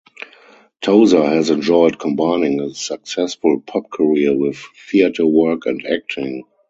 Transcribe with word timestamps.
Tozer 0.81 1.23
has 1.27 1.51
enjoyed 1.51 1.99
combining 1.99 2.59
a 2.59 2.73
successful 2.73 3.59
pop 3.61 3.91
career 3.91 4.35
with 4.35 4.57
theatre 4.89 5.27
work 5.27 5.67
and 5.67 5.85
acting. 5.85 6.43